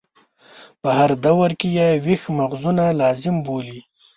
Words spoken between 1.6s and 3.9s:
یې ویښ مغزونه لازم بولي.